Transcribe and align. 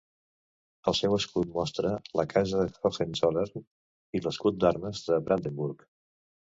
El 0.91 0.95
seu 0.99 1.13
escut 1.17 1.51
mostra 1.59 1.91
la 2.21 2.27
Casa 2.33 2.65
de 2.73 2.91
Hohenzollern 2.91 3.65
i 4.21 4.27
l'escut 4.27 4.63
d'armes 4.67 5.09
de 5.13 5.23
Brandenburg. 5.31 5.89